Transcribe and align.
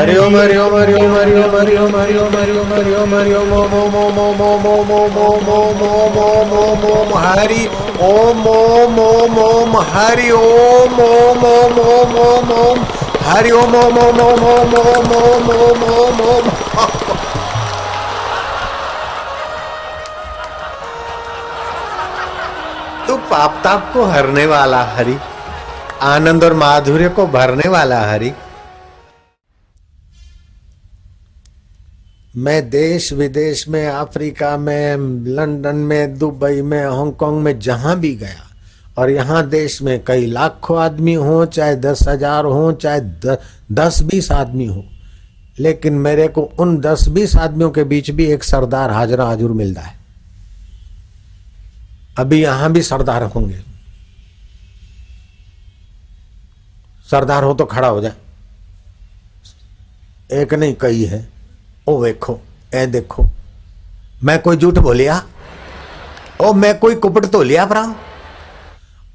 हरि 0.00 0.16
ओम 0.16 0.36
हरि 0.36 0.56
ओम 0.56 0.74
हरि 0.74 0.92
ओम 0.96 1.14
हरि 1.14 1.32
ओम 1.38 1.54
हरि 1.56 1.74
ओम 1.76 1.96
हरि 1.96 2.14
ओम 2.18 2.36
हरि 2.36 2.54
ओम 2.58 2.70
हरि 2.74 2.92
ओम 2.96 3.10
हरि 3.14 3.32
ओम 3.34 3.50
ओम 3.54 3.74
ओम 3.78 3.96
ओम 4.20 4.40
ओम 4.42 4.62
ओम 4.66 4.86
ओम 4.90 5.48
ओम 5.54 5.82
ओम 5.86 6.14
ओम 6.20 6.54
ओम 6.54 6.54
ओम 6.58 6.84
ओम 6.90 7.12
हरि 7.18 7.66
ओम 8.06 8.46
ओम 8.48 8.98
ओम 9.00 9.38
ओम 9.38 9.76
हरि 9.90 10.30
ओम 10.30 11.00
ओम 11.00 11.44
ओम 11.44 11.78
ओम 11.82 12.16
ओम 12.22 12.50
ओम 12.60 12.82
हरि 13.26 13.50
ओम 13.50 13.76
ओम 13.76 13.98
ओम 13.98 14.20
ओम 14.20 14.42
ओम 14.46 14.74
ओम 14.80 15.12
ओम 15.18 15.52
ओम 15.52 15.86
ओम 15.92 16.26
ओम 16.30 16.50
तो 23.06 23.16
पाप 23.30 23.60
ताप 23.64 23.90
को 23.94 24.04
हरने 24.04 24.46
वाला 24.46 24.82
हरि 24.96 25.18
आनंद 26.02 26.44
और 26.44 26.54
माधुर्य 26.54 27.08
को 27.08 27.26
भरने 27.26 27.68
वाला 27.68 28.00
हरि 28.00 28.32
मैं 32.36 32.68
देश 32.70 33.12
विदेश 33.12 33.66
में 33.68 33.86
अफ्रीका 33.86 34.56
में 34.56 34.96
लंदन 35.26 35.76
में 35.76 36.18
दुबई 36.18 36.60
में 36.62 36.82
हांगकांग 36.82 37.38
में 37.42 37.58
जहाँ 37.58 37.98
भी 38.00 38.14
गया 38.16 38.46
और 38.98 39.10
यहाँ 39.10 39.48
देश 39.48 39.80
में 39.82 40.02
कई 40.04 40.26
लाखों 40.26 40.78
आदमी 40.80 41.14
हो 41.14 41.44
चाहे 41.46 41.76
दस 41.76 42.06
हज़ार 42.08 42.44
हो 42.44 42.72
चाहे 42.72 43.00
द, 43.00 43.38
दस 43.72 44.02
बीस 44.02 44.30
आदमी 44.32 44.66
हो 44.66 44.84
लेकिन 45.58 45.94
मेरे 45.98 46.28
को 46.28 46.42
उन 46.60 46.76
दस 46.80 47.08
बीस 47.08 47.36
आदमियों 47.36 47.70
के 47.70 47.84
बीच 47.84 48.10
भी 48.10 48.26
एक 48.32 48.44
सरदार 48.44 48.90
हाजरा 48.90 49.24
हाजुर 49.24 49.52
मिलता 49.52 49.80
है। 49.80 49.98
अभी 52.18 52.40
यहाँ 52.42 52.70
भी 52.72 52.82
सरदार 52.82 53.22
होंगे। 53.24 53.58
सरदार 57.06 57.44
हो 57.44 57.54
तो 57.54 57.64
खड़ा 57.64 57.88
हो 57.88 58.00
जाए 58.00 58.14
एक 60.32 60.54
नहीं 60.54 60.74
कई 60.80 61.04
है। 61.04 61.28
ओ 61.86 62.00
वेखो, 62.00 62.38
ए 62.74 62.86
देखो। 62.86 63.24
मैं 64.24 64.38
कोई 64.42 64.56
झूठ 64.56 64.78
बोलिया? 64.78 65.22
ओ, 66.42 66.52
मैं 66.52 66.78
कोई 66.78 66.94
कुपट 66.94 67.26
तो 67.26 67.42
लिया 67.42 67.64
भरा? 67.66 67.94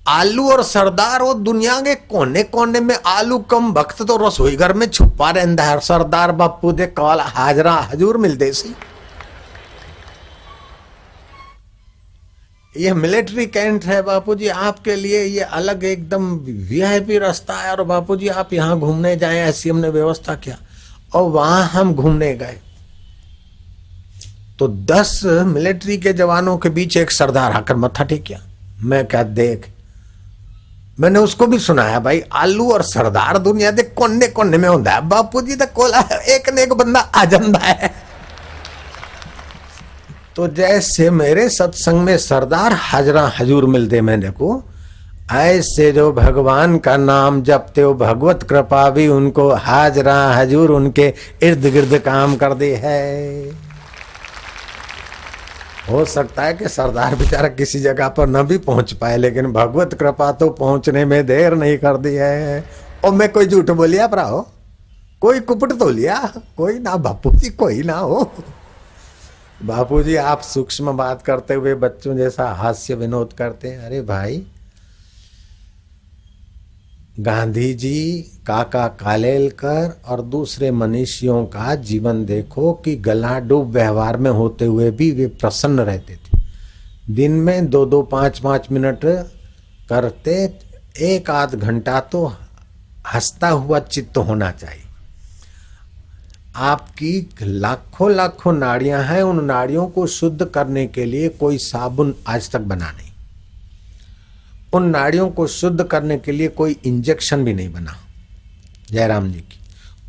आलू 0.08 0.50
और 0.52 0.64
सरदार 0.64 1.22
वो 1.22 1.34
दुनिया 1.34 1.80
के 1.82 1.94
कोने 1.96 2.44
कोने 2.44 2.80
में 2.80 2.96
आलू 3.06 3.38
कम 3.52 3.72
भक्त 3.74 4.02
तो 4.02 4.18
रसोई 4.18 4.56
घर 4.56 4.74
में 4.74 4.88
छुपा 4.90 5.30
रहता 5.32 5.64
है। 5.64 5.80
सरदार 5.80 6.32
बापू 6.32 6.72
दे 6.72 6.88
कॉल 6.88 7.22
हाजरा 7.22 7.74
हजूर 7.92 8.18
मिलते 8.18 8.52
सी। 8.54 8.76
ये 12.74 12.94
मिलिट्री 12.94 13.46
कैंट 13.46 13.86
है 13.86 14.02
बापूजी, 14.02 14.48
आपके 14.48 14.96
लिए 14.96 15.24
ये 15.24 15.40
अलग 15.40 15.84
एकदम 15.84 16.24
वीआईपी 16.70 17.18
रास्ता 17.18 17.54
है 17.54 17.72
और 17.72 17.84
बापूजी, 17.84 18.28
आप 18.28 18.54
यहाँ 18.54 18.80
घूमने 18.80 19.16
जाए 19.16 19.38
ऐसी 19.40 19.70
हमने 19.70 19.90
व्यवस्था 19.90 20.36
किया। 20.36 20.58
और 21.16 21.30
वहाँ 21.32 21.64
हम 21.68 21.94
घूमने 21.94 22.34
गए। 22.36 22.58
तो 24.60 24.68
दस 24.68 25.20
मिलिट्री 25.46 25.98
के 25.98 26.14
जवानों 26.14 26.58
के 26.58 26.70
बीच 26.70 26.98
एक 26.98 27.12
सरदार 27.12 27.52
आकर 27.52 27.76
मत्था 27.76 28.04
टेकिया। 28.04 28.40
मैं 28.82 29.06
क्या 29.06 29.24
देख, 29.24 29.70
मैंने 31.00 31.20
उसको 31.20 31.48
भी 31.48 31.60
सुनाया, 31.60 32.00
भाई, 32.00 32.22
आलू 32.34 32.72
और 32.72 32.82
सरदार 32.84 33.38
दुनिया 33.38 33.72
दे 33.72 33.84
कोने 33.84 34.28
कोने 34.28 34.58
में 34.58 34.68
होता 34.70 34.92
है। 34.92 35.02
बापू 35.10 35.42
जी 35.42 35.56
तो 35.56 35.66
कोला 35.76 36.00
एक 36.28 36.50
ने 36.50 36.64
एक 36.64 36.74
बंदा 36.74 37.00
आ 37.00 37.26
जाता 37.26 37.60
है। 37.60 37.94
तो 40.36 40.48
जैसे 40.50 41.10
मेरे 41.10 41.48
सत्संग 41.50 42.02
में 42.02 42.18
सरदार 42.18 42.74
हाजरा 42.74 43.32
हजूर 43.40 43.66
मिलते 43.66 44.02
मैंने 44.02 44.30
को 44.32 44.64
ऐसे 45.26 45.92
जो 45.92 46.12
भगवान 46.12 46.78
का 46.78 46.96
नाम 46.98 47.42
जपते 47.44 47.82
हो, 47.82 47.94
भगवत 47.94 48.44
कृपा 48.44 48.90
भी 48.90 49.08
उनको, 49.08 49.50
हाजरा 49.50 50.16
हजूर 50.30 50.72
उनके 50.72 51.14
इर्द 51.44 51.66
गिर्द 51.66 51.98
काम 52.00 52.36
कर 52.36 52.54
दे 52.54 52.74
है। 52.76 53.50
हो 55.90 56.04
सकता 56.06 56.44
है 56.44 56.54
कि 56.54 56.70
सरदार 56.70 57.16
बेचारा 57.16 57.48
किसी 57.50 57.80
जगह 57.80 58.08
पर 58.10 58.28
न 58.28 58.44
भी 58.44 58.58
पहुँच 58.58 58.94
पाए, 58.94 59.18
लेकिन 59.18 59.52
भगवत 59.54 59.94
कृपा 59.94 60.32
तो 60.32 60.50
पहुँचने 60.50 61.06
में 61.06 61.26
देर 61.26 61.54
नहीं 61.54 61.78
कर 61.78 61.98
दी 61.98 62.14
है। 62.16 62.64
और 63.06 63.12
मैं 63.12 63.32
कोई 63.32 63.46
झूठ 63.46 63.72
बोलिया 63.72 64.08
प्राओ 64.08 64.46
कोई 65.22 65.40
कुपट 65.40 65.72
तो 65.72 65.90
लिया? 65.90 66.18
कोई 66.58 66.80
ना 66.80 66.96
बापू 66.96 67.32
जी, 67.32 67.50
कोई 67.50 67.84
ना 67.84 67.98
हो। 67.98 68.32
बापू 69.64 70.02
जी, 70.04 70.16
आप 70.16 70.42
सूक्ष्म 70.42 70.92
बात 70.92 71.22
करते 71.22 71.54
हुए 71.54 71.74
बच्चों 71.76 72.16
जैसा 72.18 72.50
हास्य 72.54 72.96
विनोद 72.96 73.34
करते 73.34 73.68
हैं। 73.68 73.86
अरे 73.86 74.02
भाई 74.02 74.46
गांधी 77.20 77.74
जी 77.74 78.22
काका 78.48 78.88
कालेलकर 78.88 80.02
और 80.06 80.22
दूसरे 80.22 80.72
मनीषियों 80.72 81.46
का 81.46 81.76
जीवन 81.76 82.26
देखो 82.26 82.74
कि 82.74 82.96
गला 82.96 83.38
डूब 83.40 83.70
व्यवहार 83.72 84.18
में 84.18 84.30
होते 84.32 84.66
हुए 84.66 84.90
भी 84.92 85.12
वे 85.12 85.28
प्रसन्न 85.28 85.80
रहते 85.80 86.16
थे। 86.16 86.40
दिन 87.14 87.32
में 87.32 87.70
दो 87.70 87.86
दो 87.86 88.02
पाँच 88.02 88.40
पाँच 88.40 88.68
मिनट 88.72 89.06
करते, 89.90 90.34
एक 91.00 91.30
आध 91.30 91.56
घंटा 91.56 92.00
तो 92.00 92.26
हंसता 93.14 93.50
हुआ 93.50 93.80
चित्त 93.80 94.18
होना 94.18 94.52
चाहिए। 94.52 94.84
आपकी 96.56 97.30
लाखों 97.42 98.12
लाखों 98.12 98.54
नाड़ियाँ 98.54 99.04
हैं, 99.04 99.22
उन 99.24 99.44
नाड़ियों 99.46 99.88
को 99.88 100.08
शुद्ध 100.08 100.46
करने 100.46 100.88
के 100.88 101.06
लिए 101.06 101.30
कोई 101.30 101.58
साबुन 101.58 102.16
आज 102.28 102.52
तक 102.52 102.60
बना 102.60 102.92
नहीं। 102.92 103.05
उन 104.76 104.84
नाड़ियों 104.84 105.30
को 105.30 105.48
शुद्ध 105.48 105.84
करने 105.84 106.18
के 106.18 106.32
लिए 106.32 106.48
कोई 106.48 106.76
इंजेक्शन 106.86 107.46
भी 107.46 107.54
नहीं 107.54 107.74
बना। 107.74 107.96
जयराम 108.92 109.32
जी 109.32 109.40
की। 109.40 109.60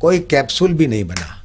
कोई 0.01 0.19
कैप्सूल 0.19 0.73
भी 0.73 0.87
नहीं 0.87 1.03
बना। 1.03 1.43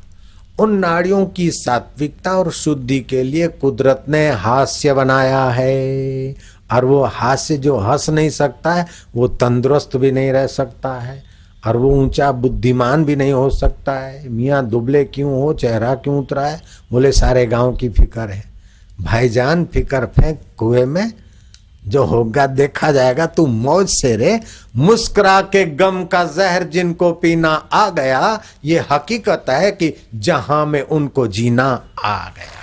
उन 0.59 0.79
नाड़ियों 0.79 1.27
की 1.27 1.51
सात्विकता 1.51 2.33
और 2.33 2.53
शुद्धि 2.53 3.01
के 3.01 3.23
लिए 3.23 3.49
कुदरत 3.49 4.05
ने 4.09 4.31
हास्य 4.31 4.95
बनाया 4.95 5.45
है। 5.45 6.35
और 6.73 6.85
वो 6.85 7.05
हास्य 7.05 7.57
जो 7.57 7.79
हंस 7.79 8.11
नहीं 8.11 8.31
सकता 8.31 8.75
है, 8.75 8.87
वो 9.15 9.29
तंदुरुस्त 9.29 9.97
भी 9.97 10.13
नहीं 10.13 10.33
रह 10.33 10.47
सकता 10.47 10.95
है। 10.95 11.23
और 11.67 11.77
वो 11.77 11.91
ऊँचा 11.91 12.33
बुद्धिमान 12.33 13.05
भी 13.05 13.17
नहीं 13.17 13.33
हो 13.33 13.51
सकता 13.51 13.93
है। 13.93 14.29
मियाँ 14.29 14.67
दुबले 14.67 15.05
क्यों 15.05 15.43
हो, 15.43 15.55
चेहरा 15.55 15.95
क्यों 15.95 16.19
उतरा 16.19 16.47
है? 16.47 16.63
बोले, 16.93 17.13
सारे 17.13 17.47
गाँव 17.47 17.77
की 17.77 17.89
फ़िक्र 17.89 18.21
है। 18.21 18.45
भाईजान 19.01 19.65
फ़िक्र 19.65 20.07
फेंक 20.07 20.41
कुएँ 20.57 20.85
में 20.85 21.13
जो 21.89 22.05
होगा 22.05 22.47
देखा 22.47 22.91
जाएगा, 22.93 23.27
तू 23.27 23.47
मौज 23.47 23.89
से 23.89 24.17
रे। 24.17 24.41
मुस्कुरा 24.77 25.41
के 25.43 25.65
गम 25.67 26.05
का 26.05 26.25
जहर 26.25 26.63
जिनको 26.65 27.13
पीना 27.13 27.53
आ 27.73 27.89
गया, 27.91 28.41
ये 28.65 28.85
हकीकत 28.91 29.47
है 29.51 29.71
कि 29.71 29.95
जहाँ 30.15 30.67
में 30.67 30.83
उनको 30.83 31.27
जीना 31.27 31.69
आ 32.05 32.19
गया। 32.29 32.61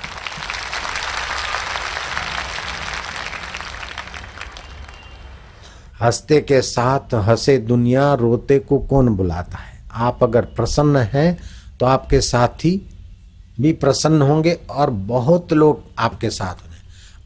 हँसते 6.01 6.39
के 6.41 6.61
साथ 6.61 7.13
हंसे 7.13 7.57
दुनिया, 7.57 8.13
रोते 8.13 8.59
को 8.59 8.79
कौन 8.79 9.09
बुलाता 9.09 9.57
है? 9.57 9.83
आप 9.91 10.23
अगर 10.23 10.41
प्रसन्न 10.41 10.97
हैं 10.97 11.37
तो 11.79 11.85
आपके 11.85 12.21
साथी 12.21 12.71
भी 13.59 13.73
प्रसन्न 13.73 14.21
होंगे 14.21 14.57
और 14.69 14.89
बहुत 14.89 15.53
लोग 15.53 15.83
आपके 15.99 16.29
साथ 16.29 16.68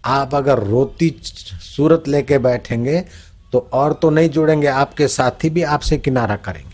आप 0.03 0.36
अगर 0.36 0.59
रोती 0.59 1.16
सूरत 1.24 2.08
लेके 2.08 2.38
बैठेंगे 2.38 3.03
तो 3.53 3.68
और 3.74 3.94
तो 3.94 4.09
नहीं 4.09 4.30
जुड़ेंगे, 4.30 4.68
आपके 4.68 5.08
साथी 5.08 5.50
भी 5.50 5.64
आपसे 5.64 5.97
किनारा 5.97 6.36
करेंगे। 6.36 6.72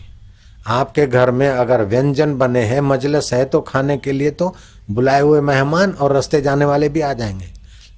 आपके 0.66 1.06
घर 1.06 1.30
में 1.30 1.48
अगर 1.48 1.82
व्यंजन 1.82 2.34
बने 2.38 2.60
हैं, 2.60 2.80
मजलस 2.80 3.32
है 3.32 3.44
तो 3.44 3.60
खाने 3.60 3.96
के 3.98 4.12
लिए 4.12 4.30
तो 4.30 4.54
बुलाए 4.90 5.20
हुए 5.20 5.40
मेहमान 5.40 5.90
और 5.92 6.16
रस्ते 6.16 6.40
जाने 6.42 6.64
वाले 6.64 6.88
भी 6.88 7.00
आ 7.00 7.12
जाएँगे। 7.12 7.48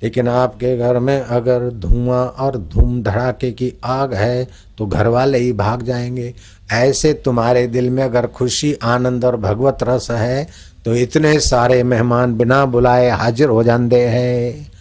लेकिन 0.03 0.28
आपके 0.28 0.76
घर 0.78 0.98
में 0.98 1.20
अगर 1.20 1.69
धुआँ 1.70 2.25
और 2.38 2.56
धूम 2.69 3.03
धड़ाके 3.03 3.50
की 3.53 3.72
आग 3.84 4.14
है 4.14 4.49
तो 4.78 4.87
घर 4.87 5.06
वाले 5.06 5.38
ही 5.38 5.53
भाग 5.53 5.82
जाएँगे। 5.82 6.32
ऐसे 6.72 7.12
तुम्हारे 7.14 7.66
दिल 7.66 7.91
में 7.91 8.03
अगर 8.04 8.26
खुशी, 8.26 8.75
आनंद 8.75 9.25
और 9.25 9.37
भगवत 9.37 9.78
रस 9.82 10.10
है 10.10 10.47
तो 10.85 10.94
इतने 10.94 11.38
सारे 11.40 11.82
मेहमान 11.85 12.37
बिना 12.37 12.64
बुलाए 12.67 13.08
हाजिर 13.11 13.49
हो 13.49 13.62
जाते 13.62 14.00
हैं। 14.08 14.71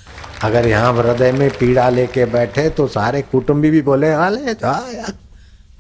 अगर 0.44 0.68
यहाँ 0.68 0.94
हृदय 0.94 1.32
में 1.32 1.50
पीड़ा 1.58 1.90
लेके 1.90 2.26
बैठे 2.28 2.70
तो 2.70 2.88
सारे 2.88 3.22
कुटुंबी 3.22 3.70
भी 3.70 3.82
बोले 3.82 4.12
हाले 4.14 4.54
जा 4.54 4.74
यार। 4.90 5.12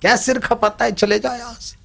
क्या 0.02 0.16
सिर 0.16 0.40
खपाता 0.40 0.86
है? 0.86 0.92
चले 0.94 1.20
जाओ 1.20 1.36
यहाँ 1.36 1.54
से। 1.54 1.80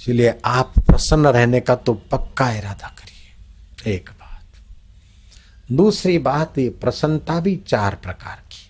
इसलिए 0.00 0.34
आप 0.44 0.72
प्रसन्न 0.80 1.26
रहने 1.28 1.60
का 1.60 1.74
तो 1.76 1.94
पक्का 2.12 2.50
इरादा 2.52 2.88
करिए, 2.88 3.94
एक 3.94 4.10
बात। 4.10 5.72
दूसरी 5.72 6.18
बात, 6.20 6.58
ये 6.58 6.68
प्रसन्नता 6.80 7.40
भी 7.40 7.56
चार 7.66 7.94
प्रकार 7.94 8.42
की 8.42 8.64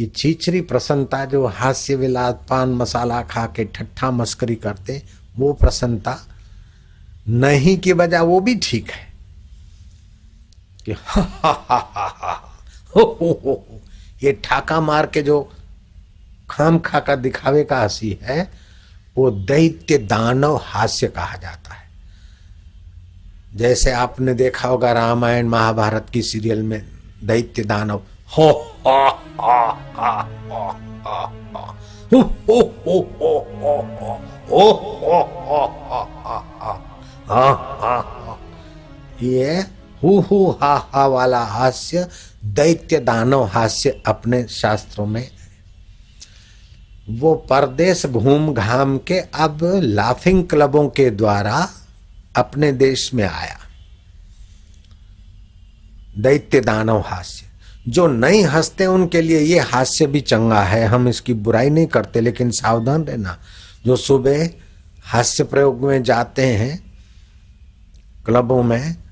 ये 0.00 0.10
छीछरी 0.16 0.60
प्रसन्नता, 0.62 1.24
जो 1.24 1.46
हास्य 1.46 1.94
विलास 1.96 2.34
पान, 2.48 2.68
मसाला 2.70 3.22
खा 3.22 3.46
के 3.46 3.64
ठट्ठा 3.66 4.10
मस्करी 4.10 4.54
करते, 4.56 5.02
वो 5.36 5.52
प्रसन्नता 5.52 6.18
नहीं 7.28 7.76
की 7.78 7.92
बजाय 7.94 8.20
वो 8.22 8.40
भी 8.40 8.54
ठीक 8.62 8.90
है। 8.90 9.13
कि 10.86 10.92
हा 11.06 11.22
हा 11.42 11.52
हा 11.70 11.78
हा 11.94 12.06
हा 12.22 12.32
हो 12.96 13.02
हो 13.20 13.32
हो 13.44 13.62
ये 14.22 14.32
ठाका 14.44 14.80
मार 14.80 15.06
के 15.14 15.22
जो 15.22 15.40
खाम 16.50 16.78
खा 16.86 17.00
का 17.08 17.14
दिखावे 17.26 17.64
का 17.70 17.80
हँसी 17.82 18.18
है 18.22 18.42
वो 19.16 19.30
दैत्य 19.50 19.98
दानव 20.12 20.56
हास्य 20.64 21.08
कहा 21.16 21.36
जाता 21.42 21.74
है 21.74 21.82
जैसे 23.58 23.90
आपने 23.92 24.34
देखा 24.34 24.68
होगा 24.68 24.92
रामायण 24.92 25.48
महाभारत 25.48 26.06
की 26.12 26.22
सीरियल 26.30 26.62
में 26.70 26.80
दैत्य 27.30 27.64
दानव 27.72 28.02
हो 28.36 28.50
हो 28.86 28.98
हो 29.40 29.58
हो 29.98 30.10
हो 30.50 30.60
हो 30.60 30.62
हो 31.08 32.22
हो 32.46 32.60
हो 32.88 33.00
हो 34.48 35.60
हो 37.28 37.44
हो 37.74 37.98
हो 38.26 38.38
ये 39.22 39.62
हु 40.02 40.20
हु 40.20 40.50
हा 40.50 40.90
हा 40.92 41.06
वाला 41.06 41.40
हास्य 41.40 42.08
दैत्य 42.44 43.00
दानव 43.00 43.44
हास्य 43.44 44.02
अपने 44.06 44.44
शास्त्रों 44.44 45.06
में 45.06 45.30
वो 47.10 47.34
परदेश 47.34 48.06
घूम 48.06 48.54
घाम 48.54 48.98
के 48.98 49.18
अब 49.18 49.58
लाफिंग 49.82 50.48
क्लबों 50.48 50.88
के 50.88 51.10
द्वारा 51.10 51.70
अपने 52.36 52.72
देश 52.72 53.14
में 53.14 53.24
आया। 53.24 53.58
दैत्य 56.18 56.60
दानव 56.60 56.98
हास्य। 56.98 57.46
जो 57.88 58.06
नहीं 58.06 58.44
हँसते, 58.44 58.86
उनके 58.86 59.20
लिए 59.20 59.40
ये 59.40 59.58
हास्य 59.58 60.06
भी 60.06 60.20
चंगा 60.20 60.62
है। 60.62 60.86
हम 60.86 61.08
इसकी 61.08 61.34
बुराई 61.34 61.70
नहीं 61.70 61.86
करते, 61.86 62.20
लेकिन 62.20 62.50
सावधान 62.50 63.04
रहना। 63.04 63.38
जो 63.86 63.96
सुबह 63.96 64.48
हास्य 65.04 65.44
प्रयोग 65.44 65.84
में 65.84 66.02
जाते 66.02 66.46
हैं, 66.46 66.92
क्लबों 68.26 68.62
में 68.62 69.03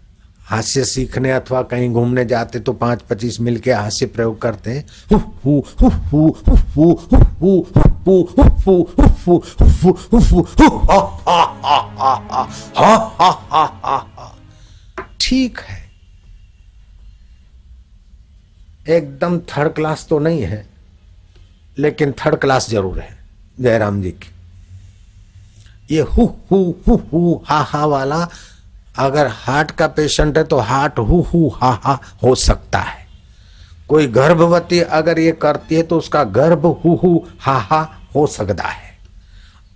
हास्य 0.47 0.85
सीखने 0.85 1.31
अथवा 1.31 1.63
कहीं 1.71 1.93
घूमने 1.93 2.25
जाते 2.25 2.61
तो 2.61 2.73
पाँच 2.81 3.03
पच्चीस 3.11 3.41
मिल 3.41 3.59
के 3.61 3.73
हास्य 3.73 4.07
प्रयोग 4.07 4.41
करते 4.43 4.71
हैं 4.71 4.85
ठीक 15.21 15.59
है 15.59 15.81
एकदम 18.89 19.39
थर्ड 19.51 19.73
क्लास 19.73 20.07
तो 20.11 20.19
नहीं 20.19 20.43
है 20.43 20.65
लेकिन 21.79 22.13
थर्ड 22.25 22.37
क्लास 22.41 22.69
ज़रूर 22.71 22.99
है 23.01 23.17
जयराम 23.61 24.03
जी 24.03 24.11
की 24.13 24.31
ये 25.91 26.01
हु 26.11 26.25
हु 26.51 26.59
हु 26.87 26.97
हु 27.13 27.41
हा 27.47 27.61
हा 27.69 27.85
वाला 27.87 28.27
अगर 28.95 29.27
हार्ट 29.37 29.71
का 29.71 29.87
पेशेंट 29.89 30.39
है 30.39 30.45
तो 30.45 30.59
हार्ट 30.61 30.99
हु 31.01 31.21
हु 31.33 31.49
हा 31.55 31.71
हा 31.85 31.99
हो 32.23 32.35
सकता 32.37 32.79
है। 32.79 33.01
कोई 33.89 34.07
गर्भवती 34.09 34.81
अगर 34.81 35.19
ये 35.19 35.33
करती 35.43 35.75
है 35.75 35.83
तो 35.83 35.99
उसका 35.99 36.25
गर्भ 36.33 36.67
हु 36.85 36.95
हु 36.97 37.19
हा 37.41 37.57
हा 37.61 37.81
हो 38.15 38.27
सकता 38.29 38.69
है। 38.69 38.91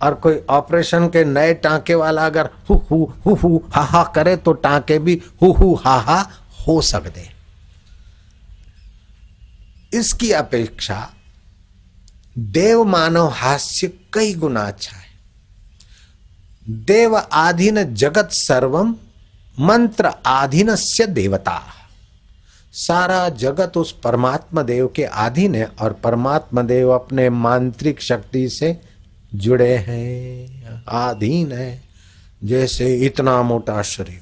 और 0.01 0.13
कोई 0.15 0.39
ऑपरेशन 0.49 1.07
के 1.07 1.23
नए 1.25 1.53
टांके 1.53 1.95
वाला 1.95 2.25
अगर 2.25 2.49
हु 2.69 2.75
हु 2.91 3.03
हु 3.25 3.33
हु 3.33 3.59
हा 3.75 3.81
हा 3.83 4.03
करे 4.15 4.35
तो 4.37 4.53
टांके 4.55 4.99
भी 4.99 5.21
हु 5.41 5.51
हु 5.53 5.73
हा 5.85 5.97
हा 5.99 6.19
हो 6.67 6.79
सकते 6.83 7.29
इसकी 9.91 10.31
अपेक्षा 10.33 10.99
देव 12.35 12.83
मानव 12.85 13.27
हास्य 13.33 13.91
कई 14.13 14.33
गुना 14.35 14.61
अच्छा 14.61 14.95
है। 14.97 15.05
देव 16.85 17.15
आधीन 17.17 17.83
जगत 17.95 18.29
सर्वम 18.33 18.95
मंत्र 19.57 20.11
आधीनस्य 20.25 21.05
देवता। 21.07 21.61
सारा 22.73 23.27
जगत 23.35 23.77
उस 23.77 23.91
परमात्मा 23.99 24.61
देव 24.63 24.87
के 24.87 25.03
अधीन 25.03 25.55
है 25.55 25.65
और 25.65 25.93
परमात्मा 25.93 26.61
देव 26.61 26.89
अपने 26.89 27.29
मांत्रिक 27.29 28.01
शक्ति 28.01 28.47
से 28.49 28.75
जुड़े 29.35 29.75
हैं 29.77 30.83
आधीन 30.89 31.51
है, 31.51 31.81
जैसे 32.41 32.95
इतना 32.97 33.41
मोटा 33.43 33.81
शरीर। 33.83 34.21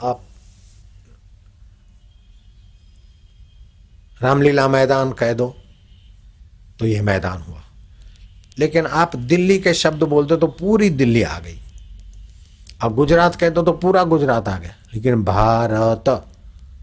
आप 0.00 0.20
रामलीला 4.20 4.68
मैदान 4.68 5.12
कह 5.12 5.32
दो 5.32 5.54
तो 6.78 6.86
यह 6.86 7.02
मैदान 7.02 7.42
हुआ। 7.42 7.62
लेकिन 8.58 8.86
आप 8.86 9.16
दिल्ली 9.16 9.58
के 9.58 9.74
शब्द 9.74 10.02
बोलते 10.04 10.36
तो 10.36 10.46
पूरी 10.46 10.90
दिल्ली 10.90 11.22
आ 11.22 11.38
गई। 11.38 11.58
अब 12.82 12.94
गुजरात 12.94 13.34
कह 13.36 13.50
दो 13.50 13.62
तो 13.62 13.72
पूरा 13.72 14.02
गुजरात 14.04 14.48
आ 14.48 14.56
गया। 14.58 14.74
लेकिन 14.94 15.22
भारत, 15.24 16.08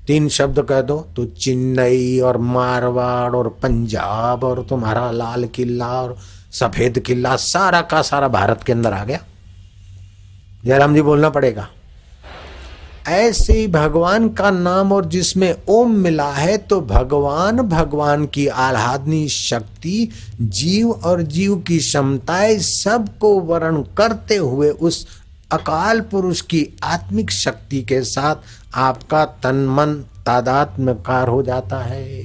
तीन 0.07 0.27
शब्द 0.29 0.61
कह 0.61 0.81
दो 0.81 0.97
तो 1.15 1.25
चेन्नई 1.25 2.19
और 2.19 2.37
मारवाड़ 2.37 3.31
और 3.31 3.47
पंजाब 3.63 4.43
और 4.43 4.65
तुम्हारा 4.69 5.09
लाल 5.11 5.45
किला 5.45 5.91
और 6.01 6.15
सफ़ेद 6.51 6.99
किला, 6.99 7.35
सारा 7.35 7.81
का 7.81 8.01
सारा 8.01 8.27
भारत 8.27 8.63
के 8.63 8.73
अंदर 8.73 8.93
आ 8.93 9.03
गया। 9.03 9.19
जयराम 10.65 10.95
जी, 10.95 11.01
बोलना 11.01 11.29
पड़ेगा। 11.29 11.67
ऐसे 13.07 13.53
ही 13.53 13.67
भगवान 13.67 14.27
का 14.29 14.49
नाम 14.51 14.91
और 14.91 15.05
जिसमें 15.05 15.55
ओम 15.69 15.91
मिला 15.91 16.31
है 16.31 16.57
तो 16.57 16.79
भगवान 16.81 17.59
भगवान 17.59 18.25
की 18.25 18.47
आह्लादनी 18.47 19.27
शक्ति, 19.27 20.09
जीव 20.41 20.91
और 20.91 21.21
जीव 21.21 21.55
की 21.57 21.77
क्षमताएँ 21.77 22.57
सबको 22.59 23.39
वर्ण 23.39 23.81
करते 23.97 24.35
हुए 24.35 24.69
उस 24.69 25.05
अकाल 25.51 26.01
पुरुष 26.01 26.41
की 26.41 26.67
आत्मिक 26.83 27.31
शक्ति 27.31 27.81
के 27.81 28.01
साथ 28.01 28.35
आपका 28.77 29.23
तन 29.43 29.65
मन 29.69 29.93
तादात्मकार 30.25 31.27
हो 31.27 31.41
जाता 31.43 31.77
है। 31.77 32.21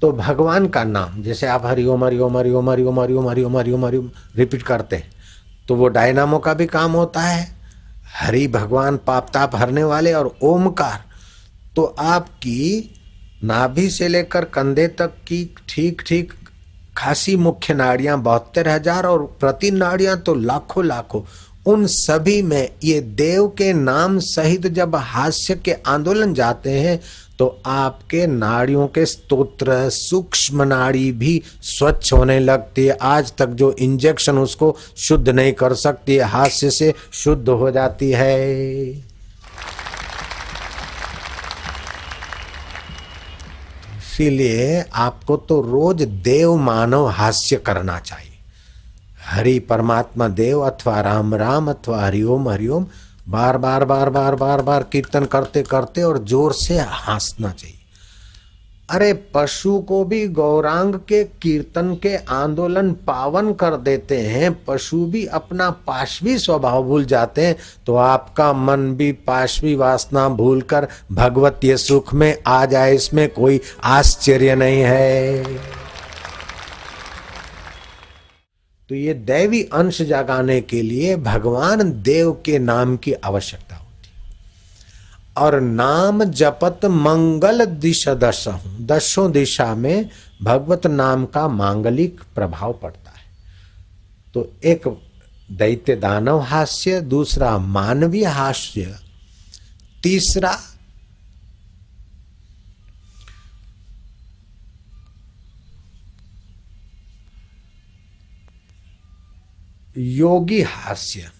तो 0.00 0.10
भगवान 0.12 0.66
का 0.68 0.84
नाम, 0.84 1.22
जैसे 1.22 1.46
आप 1.46 1.66
हरिओम 1.66 2.04
हरिओम 2.04 2.36
हरिओम 2.36 2.70
हरिओम 2.70 3.00
हरिओम 3.00 3.28
हरिओम 3.28 3.56
हरिओम 3.56 3.84
हरिओम 3.86 4.10
रिपीट 4.36 4.62
करते 4.62 4.96
हैं 4.96 5.12
तो 5.68 5.74
वो 5.74 5.88
डायनामो 5.88 6.38
का 6.38 6.54
भी 6.54 6.66
काम 6.66 6.92
होता 6.92 7.20
है। 7.20 7.46
हरि 8.14 8.46
भगवान 8.48 8.96
पाप 8.96 9.30
ताप 9.34 9.54
हरने 9.56 9.84
वाले 9.84 10.12
और 10.12 10.34
ओमकार 10.42 11.04
तो 11.76 11.84
आपकी 11.84 12.90
नाभि 13.44 13.88
से 13.90 14.08
लेकर 14.08 14.44
कंधे 14.50 14.86
तक 14.88 15.16
की 15.28 15.44
ठीक 15.68 16.02
ठीक 16.06 16.32
खासी 16.96 17.36
मुख्य 17.38 17.74
नाड़ियाँ 17.74 18.20
बहत्तर 18.22 18.68
हज़ार 18.68 19.06
और 19.06 19.24
प्रति 19.40 19.70
नाड़ियाँ 19.72 20.16
तो 20.18 20.34
लाखों 20.34 20.84
लाखों। 20.84 21.22
उन 21.66 21.86
सभी 21.88 22.40
में 22.42 22.68
ये 22.84 23.00
देव 23.00 23.46
के 23.58 23.72
नाम 23.72 24.18
सहित 24.20 24.66
जब 24.68 24.94
हास्य 24.96 25.54
के 25.56 25.72
आंदोलन 25.86 26.34
जाते 26.34 26.70
हैं 26.70 27.00
तो 27.38 27.46
आपके 27.66 28.26
नाड़ियों 28.26 28.86
के 28.88 29.04
स्तोत्र, 29.06 29.88
सूक्ष्म 29.90 30.62
नाड़ी 30.62 31.10
भी 31.12 31.42
स्वच्छ 31.62 32.12
होने 32.12 32.38
लगती 32.40 32.84
है। 32.86 32.96
आज 33.02 33.32
तक 33.38 33.48
जो 33.48 33.70
इंजेक्शन 33.78 34.38
उसको 34.38 34.74
शुद्ध 34.98 35.28
नहीं 35.28 35.52
कर 35.54 35.74
सकती 35.76 36.14
है 36.14 36.28
हास्य 36.28 36.70
से 36.70 36.92
शुद्ध 37.14 37.48
हो 37.48 37.70
जाती 37.70 38.10
है। 38.10 39.15
इसीलिए 44.16 44.84
आपको 44.96 45.36
तो 45.48 45.60
रोज 45.60 46.02
देव 46.24 46.54
मानव 46.56 47.06
हास्य 47.08 47.56
करना 47.56 47.98
चाहिए। 48.00 48.38
हरि 49.26 49.58
परमात्मा 49.60 50.28
देव 50.30 50.60
अथवा 50.60 51.00
राम 51.00 51.34
राम 51.34 51.68
अथवा 51.70 52.00
हरिओम 52.00 52.48
हरिओम, 52.48 52.86
बार 53.28 53.58
बार 53.58 53.84
बार 53.84 54.10
बार 54.10 54.34
बार 54.34 54.62
बार 54.62 54.82
कीर्तन 54.82 55.24
करते 55.26 55.62
करते 55.62 56.02
और 56.02 56.18
ज़ोर 56.24 56.52
से 56.54 56.78
हंसना 56.78 57.50
चाहिए। 57.50 57.78
अरे 58.88 59.12
पशु 59.34 59.78
को 59.78 60.04
भी 60.04 60.26
गौरांग 60.28 60.94
के 61.08 61.22
कीर्तन 61.42 61.94
के 62.02 62.14
आंदोलन 62.16 62.90
पावन 63.06 63.52
कर 63.52 63.76
देते 63.76 64.18
हैं, 64.18 64.52
पशु 64.64 65.04
भी 65.06 65.24
अपना 65.26 65.70
पाशवी 65.86 66.36
स्वभाव 66.38 66.82
भूल 66.84 67.04
जाते 67.04 67.46
हैं 67.46 67.56
तो 67.86 67.96
आपका 67.96 68.52
मन 68.52 68.90
भी 68.96 69.10
पाशवी 69.26 69.74
वासना 69.74 70.28
भूलकर 70.28 70.86
भगवतीय 71.12 71.76
सुख 71.76 72.12
में 72.14 72.36
आ 72.46 72.64
जाए, 72.66 72.94
इसमें 72.94 73.28
कोई 73.28 73.60
आश्चर्य 73.84 74.54
नहीं 74.54 74.82
है। 74.82 75.44
तो 78.90 78.94
ये 78.94 79.14
दैवी 79.14 79.62
अंश 79.72 80.00
जगाने 80.02 80.60
के 80.60 80.82
लिए 80.82 81.16
भगवान 81.16 81.90
देव 82.02 82.30
के 82.44 82.58
नाम 82.58 82.96
की 82.96 83.12
आवश्यकता 83.14 83.76
और 85.36 85.60
नाम 85.60 86.24
जपत 86.24 86.84
मंगल 86.84 87.64
दिशा 87.64 88.14
दश 88.14 88.44
दशों 88.80 89.32
दिशा 89.32 89.74
में 89.74 90.10
भगवत 90.42 90.86
नाम 90.86 91.26
का 91.26 91.48
मांगलिक 91.48 92.20
प्रभाव 92.34 92.72
पड़ता 92.72 93.10
है। 93.10 93.24
तो 94.34 94.52
एक 94.64 94.88
दैत्य 95.52 95.96
दानव 95.96 96.40
हास्य, 96.40 97.00
दूसरा 97.00 97.58
मानवीय 97.58 98.24
हास्य, 98.24 98.98
तीसरा 100.02 100.58
योगी 109.98 110.62
हास्य। 110.62 111.30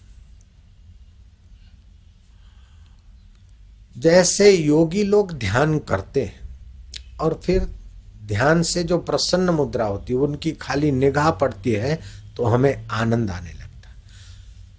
जैसे 3.97 4.49
योगी 4.51 5.03
लोग 5.03 5.31
ध्यान 5.39 5.77
करते 5.79 6.23
हैं 6.23 7.17
और 7.21 7.39
फिर 7.43 7.67
ध्यान 8.27 8.61
से 8.63 8.83
जो 8.83 8.97
प्रसन्न 8.99 9.49
मुद्रा 9.51 9.85
होती 9.85 10.13
है, 10.13 10.19
उनकी 10.19 10.51
खाली 10.51 10.91
निगाह 10.93 11.29
पड़ती 11.33 11.71
है 11.73 11.99
तो 12.37 12.45
हमें 12.45 12.87
आनंद 12.87 13.31
आने 13.31 13.51
लगता 13.51 13.89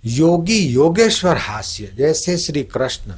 योगी 0.06 0.58
योगेश्वर 0.58 1.36
हास्य, 1.38 1.90
जैसे 1.96 2.36
श्री 2.38 2.62
कृष्ण, 2.64 3.14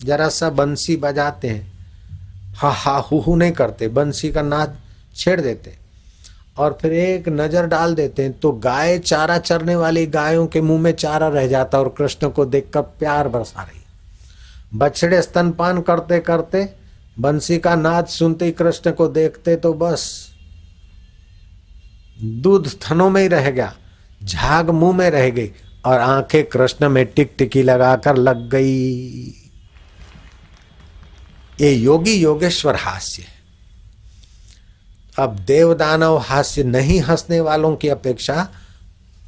जरा 0.00 0.28
सा 0.28 0.50
बंसी 0.50 0.96
बजाते 0.96 1.48
हैं। 1.48 1.72
हा 2.54 2.70
हा, 2.70 2.96
हु 2.98 3.18
हु 3.18 3.36
नहीं 3.36 3.52
करते, 3.52 3.88
बंसी 3.88 4.30
का 4.32 4.42
नाद 4.42 4.76
छेड़ 5.16 5.40
देते 5.40 5.76
और 6.58 6.78
फिर 6.82 6.92
एक 6.92 7.28
नज़र 7.28 7.66
डाल 7.66 7.94
देते 7.94 8.22
हैं 8.22 8.32
तो 8.40 8.52
गाय 8.60 8.98
चारा 8.98 9.38
चरने 9.38 9.76
वाली 9.76 10.06
गायों 10.08 10.46
के 10.46 10.60
मुँह 10.60 10.80
में 10.80 10.92
चारा 10.94 11.28
रह 11.28 11.46
जाता 11.48 11.78
और 11.78 11.94
कृष्ण 11.98 12.28
को 12.30 12.44
देखकर 12.46 12.82
प्यार 12.98 13.28
बरसा 13.28 13.62
रही 13.62 13.80
बछड़े 14.74 15.22
स्तनपान 15.22 15.80
करते 15.80 16.18
करते 16.20 16.68
बंसी 17.18 17.58
का 17.58 17.74
नाद 17.76 18.06
सुनते 18.06 18.44
ही 18.44 18.50
कृष्ण 18.50 18.90
को 18.90 19.08
देखते 19.08 19.56
तो 19.56 19.72
बस 19.74 20.30
दूध 22.22 22.70
थनों 22.82 23.10
में 23.10 23.20
ही 23.22 23.28
रह 23.28 23.50
गया, 23.50 23.74
झाग 24.24 24.70
मुँह 24.70 24.96
में 24.96 25.10
रह 25.10 25.28
गई 25.30 25.50
और 25.86 26.00
आँखें 26.00 26.44
कृष्ण 26.44 26.88
में 26.88 27.04
टिक 27.06 27.34
टिकी 27.38 27.62
लगाकर 27.62 28.16
लग 28.16 28.48
गई। 28.50 29.34
ये 31.60 31.72
योगी 31.72 32.12
योगेश्वर 32.12 32.76
हास्य 32.76 33.22
है। 33.22 33.32
अब 35.18 35.36
देव 35.38 35.74
दानव 35.74 36.16
हास्य 36.18 36.62
नहीं 36.64 37.00
हंसने 37.00 37.40
वालों 37.40 37.74
की 37.76 37.88
अपेक्षा 37.88 38.42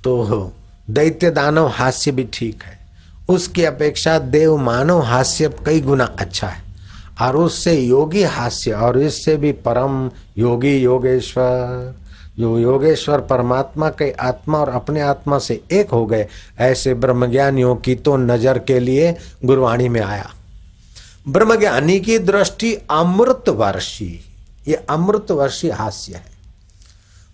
तो 0.04 0.52
दैत्य 0.90 1.30
दानव 1.30 1.66
हास्य 1.68 2.12
भी 2.12 2.24
ठीक 2.32 2.62
है। 2.62 2.85
उसकी 3.28 3.64
अपेक्षा 3.64 4.18
देव 4.18 4.56
मानव 4.56 5.00
हास्य 5.02 5.48
कई 5.66 5.80
गुना 5.80 6.04
अच्छा 6.18 6.48
है। 6.48 6.64
और 7.22 7.36
उससे 7.36 7.72
योगी 7.74 8.22
हास्य, 8.22 8.72
और 8.72 8.98
इससे 8.98 9.36
भी 9.36 9.52
परम 9.52 10.10
योगी 10.38 10.76
योगेश्वर। 10.76 11.94
जो 12.38 12.58
योगेश्वर 12.58 13.20
परमात्मा 13.20 13.88
के 13.90 14.10
आत्मा 14.12 14.58
और 14.58 14.68
अपने 14.68 15.00
आत्मा 15.00 15.38
से 15.38 15.60
एक 15.72 15.90
हो 15.90 16.04
गए, 16.06 16.26
ऐसे 16.58 16.94
ब्रह्मज्ञानियों 16.94 17.74
की 17.76 17.94
तो 17.94 18.16
नज़र 18.16 18.58
के 18.58 18.78
लिए 18.80 19.14
गुरवाणी 19.44 19.88
में 19.88 20.00
आया। 20.00 20.30
ब्रह्मज्ञानी 21.28 21.98
की 22.00 22.18
दृष्टि 22.18 22.74
अमृत 22.90 23.48
वर्षी 23.48 24.12
ये 24.68 24.74
अमृत 24.90 25.30
वर्षी 25.30 25.68
हास्य 25.70 26.14
है। 26.14 26.35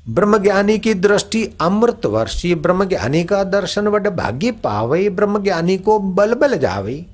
ब्रह्मज्ञानी 0.09 0.79
की 0.79 0.95
दृष्टि 0.95 1.51
अमृत 1.61 2.07
वर्षी 2.07 2.55
ब्रह्मज्ञानी 2.55 3.25
का 3.25 3.45
दर्शन 3.45 3.89
वड 3.89 4.09
भाग्य 4.09 4.53
पावई, 4.53 5.09
ब्रह्मज्ञानी 5.09 5.79
को 5.79 5.99
बल 5.99 6.35
बल 6.35 6.59
जावई। 6.59 7.07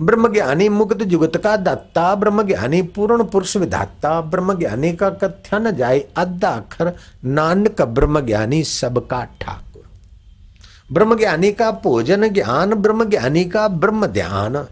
ब्रह्मज्ञानी 0.00 0.68
मुक्त 0.68 1.02
जुगत 1.02 1.36
का 1.36 1.56
दत्ता, 1.56 2.14
ब्रह्मज्ञानी 2.14 2.82
पूर्ण 2.82 3.24
पुरुष 3.24 3.56
विधाता, 3.56 4.20
ब्रह्मज्ञानी 4.20 4.92
का 4.92 5.10
कथ्य 5.10 5.72
जाय 5.72 6.04
अद्धा 6.16 6.48
अखर, 6.48 6.92
नानक 7.24 7.82
ब्रह्मज्ञानी 7.82 8.64
सबका 8.64 9.24
ठाकुर। 9.40 9.82
ब्रह्मज्ञानी 10.92 11.52
का 11.52 11.70
भोजन 11.70 12.28
ज्ञान, 12.28 12.74
ब्रह्मज्ञानी 12.74 13.44
का 13.44 13.68
ब्रह्म 13.68 14.06
ध्यान। 14.06 14.66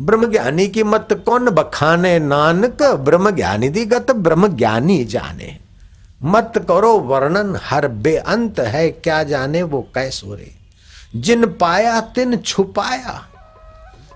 ब्रह्म 0.00 0.30
ज्ञानी 0.30 0.68
की 0.68 0.82
मत 0.82 1.22
कौन 1.26 1.50
बखाने, 1.50 2.18
नानक 2.18 2.82
ब्रह्म 2.82 3.30
ज्ञानी 3.30 3.68
दी 3.68 3.84
गत 3.84 4.10
ब्रह्म 4.10 4.48
ज्ञानी 4.48 5.04
जाने। 5.04 5.67
मत 6.22 6.52
करो 6.68 6.98
वर्णन, 6.98 7.60
हर 7.62 7.88
बेअंत 7.88 8.60
है, 8.60 8.90
क्या 8.90 9.22
जाने 9.22 9.62
वो 9.62 9.88
कैसो 9.94 10.34
रे। 10.34 10.54
जिन 11.16 11.46
पाया, 11.46 12.00
तिन 12.00 12.36
छुपाया। 12.36 13.24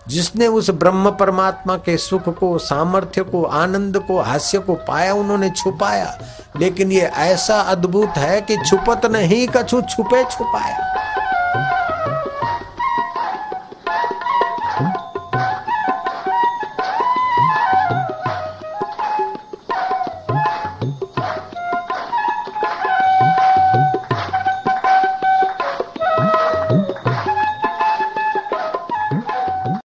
जिसने 0.09 0.47
उस 0.47 0.71
ब्रह्म 0.71 1.11
परमात्मा 1.11 1.77
के 1.77 1.97
सुख 1.97 2.39
को, 2.39 2.59
सामर्थ्य 2.59 3.23
को, 3.23 3.45
आनंद 3.45 3.99
को, 3.99 4.21
हास्य 4.21 4.59
को 4.59 4.75
पाया, 4.75 5.15
उन्होंने 5.15 5.51
छुपाया। 5.51 6.19
लेकिन 6.57 6.93
ये 6.93 7.01
ऐसा 7.01 7.61
अद्भुत 7.61 8.19
है 8.19 8.41
कि 8.41 8.57
छुपत 8.57 9.07
नहीं, 9.07 9.49
कछु 9.49 9.83
छुपे 9.83 10.25
छुपाया 10.25 10.92